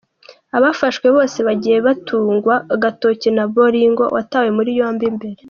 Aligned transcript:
Abafashwe 0.57 1.07
bose 1.15 1.37
bagiye 1.47 1.77
batungwa 1.87 2.55
agatoki 2.75 3.29
na 3.35 3.43
Bolingo 3.53 4.03
watawe 4.15 4.49
muri 4.57 4.71
yombi 4.81 5.05
mbere. 5.17 5.37